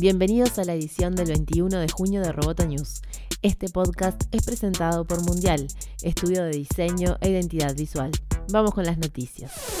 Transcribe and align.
Bienvenidos 0.00 0.58
a 0.58 0.64
la 0.64 0.72
edición 0.72 1.14
del 1.14 1.28
21 1.28 1.78
de 1.78 1.86
junio 1.90 2.22
de 2.22 2.32
Roboto 2.32 2.64
News. 2.64 3.02
Este 3.42 3.68
podcast 3.68 4.22
es 4.32 4.46
presentado 4.46 5.06
por 5.06 5.22
Mundial, 5.22 5.66
estudio 6.00 6.42
de 6.44 6.52
diseño 6.52 7.18
e 7.20 7.28
identidad 7.28 7.76
visual. 7.76 8.10
Vamos 8.50 8.72
con 8.72 8.86
las 8.86 8.96
noticias. 8.96 9.79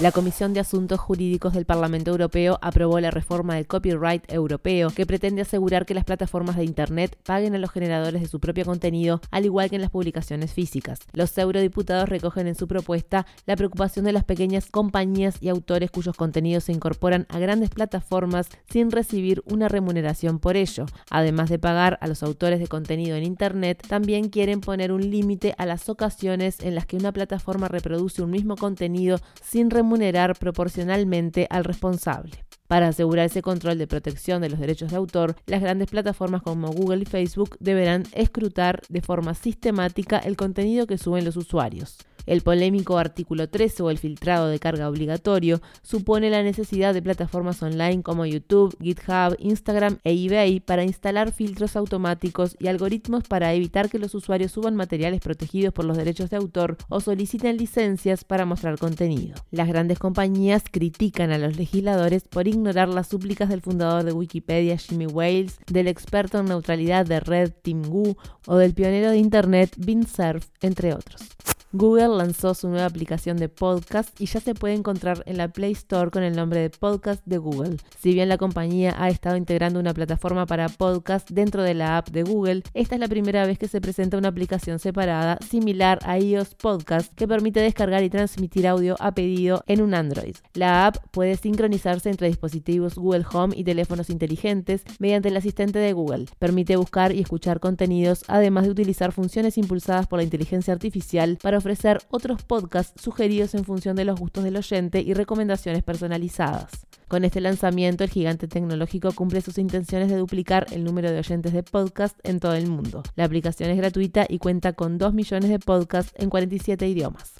La 0.00 0.12
Comisión 0.12 0.54
de 0.54 0.60
Asuntos 0.60 1.00
Jurídicos 1.00 1.54
del 1.54 1.66
Parlamento 1.66 2.12
Europeo 2.12 2.60
aprobó 2.62 3.00
la 3.00 3.10
reforma 3.10 3.56
del 3.56 3.66
copyright 3.66 4.30
europeo 4.30 4.90
que 4.90 5.06
pretende 5.06 5.42
asegurar 5.42 5.86
que 5.86 5.94
las 5.94 6.04
plataformas 6.04 6.56
de 6.56 6.62
Internet 6.62 7.18
paguen 7.24 7.56
a 7.56 7.58
los 7.58 7.72
generadores 7.72 8.22
de 8.22 8.28
su 8.28 8.38
propio 8.38 8.64
contenido, 8.64 9.20
al 9.32 9.44
igual 9.44 9.68
que 9.68 9.74
en 9.74 9.82
las 9.82 9.90
publicaciones 9.90 10.52
físicas. 10.52 11.00
Los 11.14 11.36
eurodiputados 11.36 12.08
recogen 12.08 12.46
en 12.46 12.54
su 12.54 12.68
propuesta 12.68 13.26
la 13.44 13.56
preocupación 13.56 14.04
de 14.04 14.12
las 14.12 14.22
pequeñas 14.22 14.66
compañías 14.70 15.38
y 15.40 15.48
autores 15.48 15.90
cuyos 15.90 16.14
contenidos 16.14 16.62
se 16.62 16.72
incorporan 16.72 17.26
a 17.28 17.40
grandes 17.40 17.70
plataformas 17.70 18.50
sin 18.70 18.92
recibir 18.92 19.42
una 19.50 19.66
remuneración 19.66 20.38
por 20.38 20.56
ello. 20.56 20.86
Además 21.10 21.50
de 21.50 21.58
pagar 21.58 21.98
a 22.00 22.06
los 22.06 22.22
autores 22.22 22.60
de 22.60 22.68
contenido 22.68 23.16
en 23.16 23.24
Internet, 23.24 23.84
también 23.88 24.28
quieren 24.28 24.60
poner 24.60 24.92
un 24.92 25.10
límite 25.10 25.56
a 25.58 25.66
las 25.66 25.88
ocasiones 25.88 26.60
en 26.60 26.76
las 26.76 26.86
que 26.86 26.96
una 26.96 27.10
plataforma 27.10 27.66
reproduce 27.66 28.22
un 28.22 28.30
mismo 28.30 28.54
contenido 28.54 29.18
sin 29.42 29.70
remunerar 29.70 30.38
proporcionalmente 30.38 31.46
al 31.50 31.64
responsable. 31.64 32.44
Para 32.68 32.88
asegurar 32.88 33.26
ese 33.26 33.40
control 33.40 33.78
de 33.78 33.86
protección 33.86 34.42
de 34.42 34.50
los 34.50 34.60
derechos 34.60 34.90
de 34.90 34.98
autor, 34.98 35.36
las 35.46 35.62
grandes 35.62 35.88
plataformas 35.88 36.42
como 36.42 36.68
Google 36.68 37.02
y 37.02 37.06
Facebook 37.06 37.56
deberán 37.60 38.04
escrutar 38.12 38.82
de 38.90 39.00
forma 39.00 39.34
sistemática 39.34 40.18
el 40.18 40.36
contenido 40.36 40.86
que 40.86 40.98
suben 40.98 41.24
los 41.24 41.36
usuarios. 41.36 41.96
El 42.28 42.42
polémico 42.42 42.98
artículo 42.98 43.48
13 43.48 43.82
o 43.82 43.90
el 43.90 43.96
filtrado 43.96 44.48
de 44.48 44.58
carga 44.58 44.90
obligatorio 44.90 45.62
supone 45.80 46.28
la 46.28 46.42
necesidad 46.42 46.92
de 46.92 47.00
plataformas 47.00 47.62
online 47.62 48.02
como 48.02 48.26
YouTube, 48.26 48.76
GitHub, 48.82 49.34
Instagram 49.38 49.96
e 50.04 50.12
eBay 50.12 50.60
para 50.60 50.84
instalar 50.84 51.32
filtros 51.32 51.74
automáticos 51.74 52.54
y 52.60 52.66
algoritmos 52.66 53.24
para 53.24 53.54
evitar 53.54 53.88
que 53.88 53.98
los 53.98 54.14
usuarios 54.14 54.52
suban 54.52 54.76
materiales 54.76 55.22
protegidos 55.22 55.72
por 55.72 55.86
los 55.86 55.96
derechos 55.96 56.28
de 56.28 56.36
autor 56.36 56.76
o 56.90 57.00
soliciten 57.00 57.56
licencias 57.56 58.24
para 58.24 58.44
mostrar 58.44 58.78
contenido. 58.78 59.34
Las 59.50 59.68
grandes 59.68 59.98
compañías 59.98 60.64
critican 60.70 61.30
a 61.30 61.38
los 61.38 61.56
legisladores 61.56 62.24
por 62.28 62.46
ignorar 62.46 62.90
las 62.90 63.08
súplicas 63.08 63.48
del 63.48 63.62
fundador 63.62 64.04
de 64.04 64.12
Wikipedia 64.12 64.76
Jimmy 64.76 65.06
Wales, 65.06 65.60
del 65.66 65.88
experto 65.88 66.40
en 66.40 66.44
neutralidad 66.44 67.06
de 67.06 67.20
Red 67.20 67.52
Tim 67.62 67.80
Gu 67.82 68.18
o 68.46 68.56
del 68.56 68.74
pionero 68.74 69.12
de 69.12 69.16
Internet 69.16 69.74
Vint 69.78 70.06
Cerf, 70.06 70.48
entre 70.60 70.92
otros. 70.92 71.37
Google 71.72 72.16
lanzó 72.16 72.54
su 72.54 72.66
nueva 72.68 72.86
aplicación 72.86 73.36
de 73.36 73.50
podcast 73.50 74.18
y 74.18 74.24
ya 74.24 74.40
se 74.40 74.54
puede 74.54 74.72
encontrar 74.72 75.22
en 75.26 75.36
la 75.36 75.48
Play 75.48 75.72
Store 75.72 76.10
con 76.10 76.22
el 76.22 76.34
nombre 76.34 76.60
de 76.60 76.70
Podcast 76.70 77.22
de 77.26 77.36
Google. 77.36 77.76
Si 78.00 78.14
bien 78.14 78.30
la 78.30 78.38
compañía 78.38 78.94
ha 78.96 79.10
estado 79.10 79.36
integrando 79.36 79.78
una 79.78 79.92
plataforma 79.92 80.46
para 80.46 80.70
podcast 80.70 81.28
dentro 81.30 81.62
de 81.62 81.74
la 81.74 81.98
app 81.98 82.08
de 82.08 82.22
Google, 82.22 82.62
esta 82.72 82.94
es 82.94 83.00
la 83.02 83.08
primera 83.08 83.44
vez 83.46 83.58
que 83.58 83.68
se 83.68 83.82
presenta 83.82 84.16
una 84.16 84.28
aplicación 84.28 84.78
separada 84.78 85.36
similar 85.46 85.98
a 86.04 86.18
iOS 86.18 86.54
Podcast 86.54 87.12
que 87.14 87.28
permite 87.28 87.60
descargar 87.60 88.02
y 88.02 88.08
transmitir 88.08 88.66
audio 88.66 88.96
a 88.98 89.12
pedido 89.12 89.62
en 89.66 89.82
un 89.82 89.92
Android. 89.92 90.36
La 90.54 90.86
app 90.86 90.96
puede 91.10 91.36
sincronizarse 91.36 92.08
entre 92.08 92.28
dispositivos 92.28 92.94
Google 92.94 93.26
Home 93.30 93.54
y 93.54 93.64
teléfonos 93.64 94.08
inteligentes 94.08 94.84
mediante 95.00 95.28
el 95.28 95.36
asistente 95.36 95.78
de 95.78 95.92
Google. 95.92 96.24
Permite 96.38 96.76
buscar 96.76 97.14
y 97.14 97.20
escuchar 97.20 97.60
contenidos, 97.60 98.24
además 98.26 98.64
de 98.64 98.70
utilizar 98.70 99.12
funciones 99.12 99.58
impulsadas 99.58 100.06
por 100.06 100.18
la 100.18 100.22
inteligencia 100.22 100.72
artificial 100.72 101.36
ofrecer 101.58 101.98
otros 102.10 102.42
podcasts 102.42 103.00
sugeridos 103.00 103.54
en 103.54 103.64
función 103.64 103.96
de 103.96 104.04
los 104.04 104.18
gustos 104.18 104.44
del 104.44 104.56
oyente 104.56 105.00
y 105.00 105.14
recomendaciones 105.14 105.82
personalizadas. 105.82 106.86
Con 107.08 107.24
este 107.24 107.40
lanzamiento, 107.40 108.04
el 108.04 108.10
gigante 108.10 108.48
tecnológico 108.48 109.12
cumple 109.12 109.40
sus 109.40 109.58
intenciones 109.58 110.10
de 110.10 110.16
duplicar 110.16 110.66
el 110.72 110.84
número 110.84 111.10
de 111.10 111.18
oyentes 111.18 111.52
de 111.52 111.62
podcast 111.62 112.18
en 112.22 112.38
todo 112.38 112.54
el 112.54 112.68
mundo. 112.68 113.02
La 113.16 113.24
aplicación 113.24 113.70
es 113.70 113.76
gratuita 113.78 114.26
y 114.28 114.38
cuenta 114.38 114.74
con 114.74 114.98
2 114.98 115.14
millones 115.14 115.48
de 115.48 115.58
podcasts 115.58 116.12
en 116.16 116.28
47 116.28 116.86
idiomas. 116.86 117.34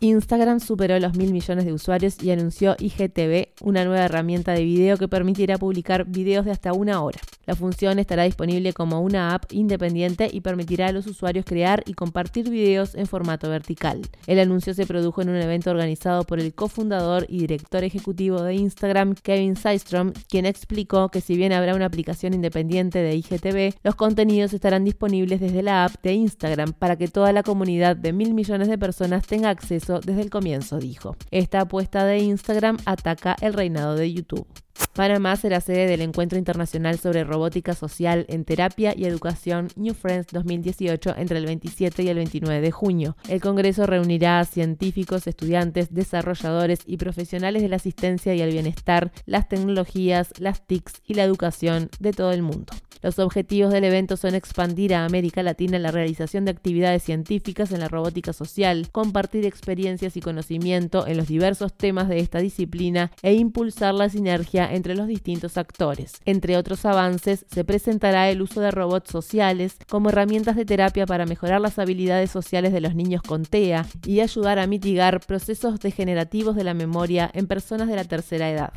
Instagram 0.00 0.58
superó 0.58 0.98
los 0.98 1.16
mil 1.16 1.32
millones 1.32 1.64
de 1.64 1.72
usuarios 1.72 2.20
y 2.22 2.32
anunció 2.32 2.74
IGTV, 2.78 3.52
una 3.60 3.84
nueva 3.84 4.06
herramienta 4.06 4.52
de 4.52 4.64
video 4.64 4.96
que 4.96 5.06
permitirá 5.06 5.58
publicar 5.58 6.06
videos 6.06 6.44
de 6.44 6.50
hasta 6.50 6.72
una 6.72 7.02
hora. 7.02 7.20
La 7.46 7.56
función 7.56 7.98
estará 7.98 8.24
disponible 8.24 8.72
como 8.72 9.00
una 9.00 9.34
app 9.34 9.52
independiente 9.52 10.28
y 10.32 10.40
permitirá 10.40 10.88
a 10.88 10.92
los 10.92 11.06
usuarios 11.06 11.44
crear 11.44 11.82
y 11.86 11.94
compartir 11.94 12.48
videos 12.48 12.94
en 12.94 13.06
formato 13.06 13.48
vertical. 13.48 14.00
El 14.26 14.38
anuncio 14.38 14.74
se 14.74 14.86
produjo 14.86 15.22
en 15.22 15.30
un 15.30 15.36
evento 15.36 15.70
organizado 15.70 16.24
por 16.24 16.38
el 16.38 16.54
cofundador 16.54 17.26
y 17.28 17.38
director 17.38 17.84
ejecutivo 17.84 18.42
de 18.42 18.54
Instagram, 18.54 19.14
Kevin 19.14 19.56
Systrom, 19.56 20.12
quien 20.28 20.46
explicó 20.46 21.08
que 21.08 21.20
si 21.20 21.36
bien 21.36 21.52
habrá 21.52 21.74
una 21.74 21.86
aplicación 21.86 22.34
independiente 22.34 23.00
de 23.00 23.16
IGTV, 23.16 23.74
los 23.82 23.94
contenidos 23.94 24.52
estarán 24.52 24.84
disponibles 24.84 25.40
desde 25.40 25.62
la 25.62 25.84
app 25.84 26.02
de 26.02 26.12
Instagram 26.12 26.72
para 26.72 26.96
que 26.96 27.08
toda 27.08 27.32
la 27.32 27.42
comunidad 27.42 27.96
de 27.96 28.12
mil 28.12 28.34
millones 28.34 28.68
de 28.68 28.78
personas 28.78 29.26
tenga 29.26 29.50
acceso 29.50 30.00
desde 30.00 30.22
el 30.22 30.30
comienzo, 30.30 30.78
dijo. 30.78 31.16
Esta 31.30 31.62
apuesta 31.62 32.04
de 32.04 32.18
Instagram 32.18 32.78
ataca 32.84 33.36
el 33.40 33.52
reinado 33.52 33.96
de 33.96 34.12
YouTube. 34.12 34.46
Panamá 34.92 35.36
será 35.36 35.60
sede 35.60 35.86
del 35.86 36.02
Encuentro 36.02 36.38
Internacional 36.38 36.98
sobre 36.98 37.24
Robótica 37.24 37.74
Social 37.74 38.26
en 38.28 38.44
Terapia 38.44 38.94
y 38.96 39.06
Educación 39.06 39.68
New 39.76 39.94
Friends 39.94 40.26
2018 40.32 41.14
entre 41.16 41.38
el 41.38 41.46
27 41.46 42.02
y 42.02 42.08
el 42.08 42.16
29 42.16 42.60
de 42.60 42.70
junio. 42.70 43.16
El 43.28 43.40
Congreso 43.40 43.86
reunirá 43.86 44.40
a 44.40 44.44
científicos, 44.44 45.26
estudiantes, 45.26 45.94
desarrolladores 45.94 46.80
y 46.86 46.98
profesionales 46.98 47.62
de 47.62 47.68
la 47.68 47.76
asistencia 47.76 48.34
y 48.34 48.42
el 48.42 48.52
bienestar, 48.52 49.12
las 49.26 49.48
tecnologías, 49.48 50.32
las 50.38 50.66
TICs 50.66 51.02
y 51.06 51.14
la 51.14 51.24
educación 51.24 51.88
de 51.98 52.12
todo 52.12 52.32
el 52.32 52.42
mundo. 52.42 52.72
Los 53.02 53.18
objetivos 53.18 53.72
del 53.72 53.82
evento 53.82 54.16
son 54.16 54.36
expandir 54.36 54.94
a 54.94 55.04
América 55.04 55.42
Latina 55.42 55.80
la 55.80 55.90
realización 55.90 56.44
de 56.44 56.52
actividades 56.52 57.02
científicas 57.02 57.72
en 57.72 57.80
la 57.80 57.88
robótica 57.88 58.32
social, 58.32 58.88
compartir 58.92 59.44
experiencias 59.44 60.16
y 60.16 60.20
conocimiento 60.20 61.08
en 61.08 61.16
los 61.16 61.26
diversos 61.26 61.76
temas 61.76 62.08
de 62.08 62.20
esta 62.20 62.38
disciplina 62.38 63.10
e 63.22 63.34
impulsar 63.34 63.94
la 63.94 64.08
sinergia 64.08 64.71
entre 64.74 64.94
los 64.94 65.06
distintos 65.06 65.56
actores. 65.56 66.14
Entre 66.24 66.56
otros 66.56 66.84
avances, 66.84 67.46
se 67.52 67.64
presentará 67.64 68.30
el 68.30 68.42
uso 68.42 68.60
de 68.60 68.70
robots 68.70 69.10
sociales 69.10 69.76
como 69.88 70.08
herramientas 70.08 70.56
de 70.56 70.64
terapia 70.64 71.06
para 71.06 71.26
mejorar 71.26 71.60
las 71.60 71.78
habilidades 71.78 72.30
sociales 72.30 72.72
de 72.72 72.80
los 72.80 72.94
niños 72.94 73.22
con 73.22 73.44
TEA 73.44 73.86
y 74.06 74.20
ayudar 74.20 74.58
a 74.58 74.66
mitigar 74.66 75.20
procesos 75.20 75.80
degenerativos 75.80 76.56
de 76.56 76.64
la 76.64 76.74
memoria 76.74 77.30
en 77.34 77.46
personas 77.46 77.88
de 77.88 77.96
la 77.96 78.04
tercera 78.04 78.50
edad. 78.50 78.72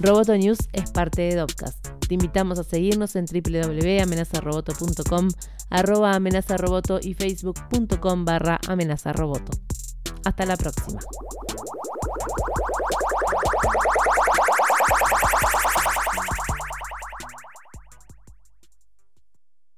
Roboto 0.00 0.36
News 0.36 0.58
es 0.72 0.90
parte 0.90 1.22
de 1.22 1.36
Dopcast. 1.36 1.88
Te 2.08 2.14
invitamos 2.14 2.58
a 2.58 2.64
seguirnos 2.64 3.14
en 3.16 3.26
www.amenazaroboto.com, 3.26 5.28
arroba 5.70 6.14
amenazaroboto 6.14 6.98
y 7.00 7.14
facebook.com 7.14 8.24
barra 8.24 8.58
amenazaroboto. 8.66 9.52
Hasta 10.24 10.46
la 10.46 10.56
próxima. 10.56 11.00